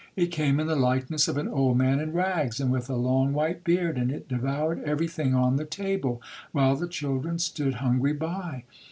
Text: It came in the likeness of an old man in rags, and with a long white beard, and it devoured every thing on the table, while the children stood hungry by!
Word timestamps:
It 0.15 0.31
came 0.31 0.59
in 0.59 0.65
the 0.65 0.75
likeness 0.75 1.27
of 1.27 1.37
an 1.37 1.47
old 1.47 1.77
man 1.77 1.99
in 1.99 2.11
rags, 2.11 2.59
and 2.59 2.71
with 2.71 2.89
a 2.89 2.95
long 2.95 3.33
white 3.33 3.63
beard, 3.63 3.97
and 3.99 4.11
it 4.11 4.27
devoured 4.27 4.81
every 4.83 5.07
thing 5.07 5.35
on 5.35 5.57
the 5.57 5.63
table, 5.63 6.19
while 6.53 6.75
the 6.75 6.87
children 6.87 7.37
stood 7.37 7.75
hungry 7.75 8.13
by! 8.13 8.63